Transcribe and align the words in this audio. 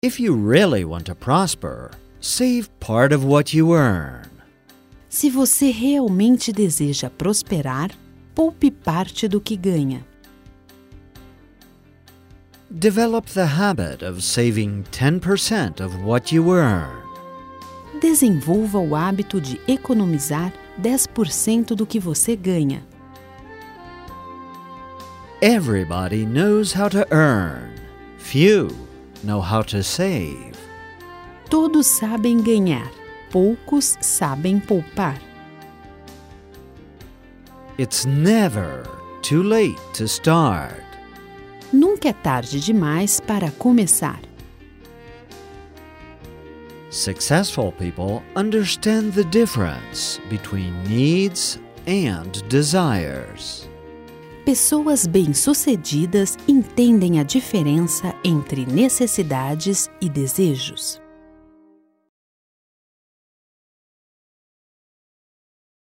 If 0.00 0.20
you 0.20 0.32
really 0.32 0.84
want 0.84 1.06
to 1.06 1.14
prosper, 1.16 1.90
save 2.20 2.70
part 2.78 3.12
of 3.12 3.24
what 3.24 3.52
you 3.52 3.74
earn. 3.74 4.30
Se 5.08 5.28
você 5.28 5.72
realmente 5.72 6.52
deseja 6.52 7.10
prosperar, 7.10 7.90
poupe 8.32 8.70
parte 8.70 9.26
do 9.26 9.40
que 9.40 9.56
ganha. 9.56 10.06
Develop 12.70 13.26
the 13.34 13.44
habit 13.44 14.04
of 14.04 14.22
saving 14.22 14.84
10% 14.92 15.80
of 15.80 16.04
what 16.04 16.32
you 16.32 16.52
earn. 16.52 17.02
Desenvolva 18.00 18.78
o 18.78 18.94
hábito 18.94 19.40
de 19.40 19.60
economizar 19.66 20.52
10% 20.80 21.74
do 21.74 21.84
que 21.84 21.98
você 21.98 22.36
ganha. 22.36 22.86
Everybody 25.42 26.24
knows 26.24 26.72
how 26.72 26.88
to 26.88 27.04
earn. 27.10 27.74
Few 28.18 28.87
know 29.24 29.40
how 29.40 29.62
to 29.62 29.82
save. 29.82 30.52
Todos 31.50 31.86
sabem 31.86 32.42
ganhar, 32.42 32.90
poucos 33.30 33.96
sabem 34.00 34.60
poupar. 34.60 35.18
It's 37.78 38.04
never 38.04 38.82
too 39.22 39.42
late 39.42 39.78
to 39.94 40.04
start. 40.08 40.84
Nunca 41.72 42.08
é 42.08 42.12
tarde 42.12 42.60
demais 42.60 43.20
para 43.20 43.50
começar. 43.52 44.20
Successful 46.90 47.72
people 47.72 48.22
understand 48.34 49.12
the 49.12 49.24
difference 49.24 50.18
between 50.30 50.72
needs 50.84 51.58
and 51.86 52.42
desires. 52.48 53.68
Pessoas 54.48 55.06
bem-sucedidas 55.06 56.34
entendem 56.48 57.20
a 57.20 57.22
diferença 57.22 58.14
entre 58.24 58.64
necessidades 58.64 59.90
e 60.00 60.08
desejos. 60.08 60.98